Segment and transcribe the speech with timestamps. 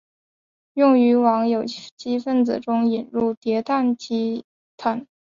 [0.73, 4.43] 用于往有机分子中引入叠氮基
[4.75, 5.05] 团。